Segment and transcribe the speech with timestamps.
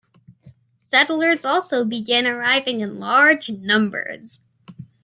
[0.79, 4.39] Settlers also began arriving in large numbers.